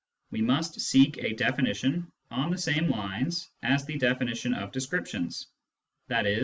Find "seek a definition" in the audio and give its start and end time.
0.81-2.11